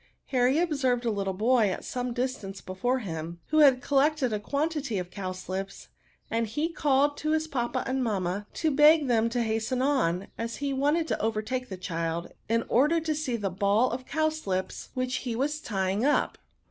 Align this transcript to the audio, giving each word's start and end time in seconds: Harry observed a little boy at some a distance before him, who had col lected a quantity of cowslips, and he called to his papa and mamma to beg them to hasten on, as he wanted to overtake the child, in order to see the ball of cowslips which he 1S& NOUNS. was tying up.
Harry 0.29 0.57
observed 0.57 1.05
a 1.05 1.11
little 1.11 1.31
boy 1.31 1.69
at 1.69 1.85
some 1.85 2.07
a 2.09 2.11
distance 2.11 2.59
before 2.59 2.97
him, 3.01 3.39
who 3.49 3.59
had 3.59 3.83
col 3.83 3.99
lected 3.99 4.33
a 4.33 4.39
quantity 4.39 4.97
of 4.97 5.11
cowslips, 5.11 5.89
and 6.31 6.47
he 6.47 6.69
called 6.73 7.15
to 7.15 7.33
his 7.33 7.47
papa 7.47 7.83
and 7.85 8.03
mamma 8.03 8.47
to 8.51 8.71
beg 8.71 9.05
them 9.05 9.29
to 9.29 9.43
hasten 9.43 9.79
on, 9.79 10.27
as 10.39 10.55
he 10.55 10.73
wanted 10.73 11.07
to 11.07 11.21
overtake 11.21 11.69
the 11.69 11.77
child, 11.77 12.31
in 12.49 12.63
order 12.67 12.99
to 12.99 13.13
see 13.13 13.35
the 13.35 13.51
ball 13.51 13.91
of 13.91 14.07
cowslips 14.07 14.89
which 14.95 15.17
he 15.17 15.33
1S& 15.33 15.37
NOUNS. 15.37 15.41
was 15.41 15.61
tying 15.61 16.03
up. 16.03 16.39